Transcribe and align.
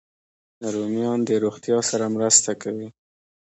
رومیان 0.73 1.19
د 1.27 1.31
روغتیا 1.43 1.77
سره 1.89 2.05
مرسته 2.15 2.51
کوي 2.61 2.87